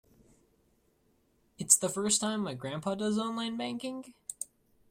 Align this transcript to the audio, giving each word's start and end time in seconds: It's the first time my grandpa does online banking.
It's 1.59 1.77
the 1.77 1.87
first 1.87 2.21
time 2.21 2.41
my 2.41 2.55
grandpa 2.55 2.95
does 2.95 3.19
online 3.19 3.55
banking. 3.55 4.15